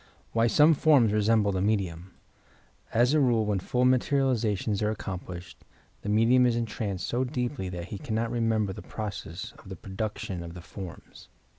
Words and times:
''WHY 0.33 0.47
SOME 0.47 0.73
FORMS 0.73 1.13
RESHUBLE 1.13 1.51
THE 1.51 1.61
MEDIUM 1.61 2.15
As 2.91 3.13
a 3.13 3.19
rule, 3.19 3.45
when 3.45 3.59
full 3.59 3.85
materializations 3.85 4.81
are 4.81 4.89
accomplished 4.89 5.63
the 6.01 6.09
medium 6.09 6.47
is 6.47 6.55
entranced 6.55 7.05
so 7.05 7.23
deeply 7.23 7.69
that 7.69 7.89
he 7.89 7.99
cannot 7.99 8.31
re 8.31 8.39
member 8.39 8.73
the 8.73 8.81
process 8.81 9.53
of 9.59 9.69
the 9.69 9.75
production 9.75 10.41
of 10.41 10.55
the 10.55 10.61
forms. 10.61 11.29